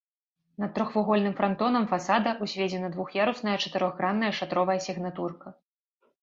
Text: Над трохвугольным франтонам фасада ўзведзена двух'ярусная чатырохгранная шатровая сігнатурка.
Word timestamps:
Над 0.61 0.71
трохвугольным 0.77 1.35
франтонам 1.41 1.85
фасада 1.91 2.31
ўзведзена 2.45 2.89
двух'ярусная 2.97 3.55
чатырохгранная 3.67 4.31
шатровая 4.39 4.79
сігнатурка. 4.89 5.55